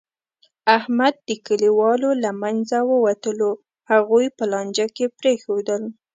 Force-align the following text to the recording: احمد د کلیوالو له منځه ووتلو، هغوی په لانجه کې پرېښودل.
احمد 0.77 1.15
د 1.27 1.29
کلیوالو 1.47 2.09
له 2.23 2.31
منځه 2.41 2.77
ووتلو، 2.91 3.51
هغوی 3.91 4.25
په 4.37 4.43
لانجه 4.51 4.87
کې 4.95 5.05
پرېښودل. 5.19 5.83